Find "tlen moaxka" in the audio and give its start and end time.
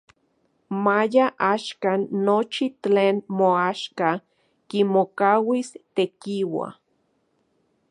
2.83-4.09